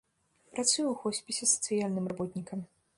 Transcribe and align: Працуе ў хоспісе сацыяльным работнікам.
Працуе 0.53 0.85
ў 0.91 0.95
хоспісе 1.03 1.45
сацыяльным 1.53 2.05
работнікам. 2.15 2.59